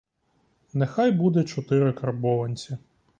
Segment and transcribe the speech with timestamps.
[0.73, 2.77] Нехай буде чотири карбованці.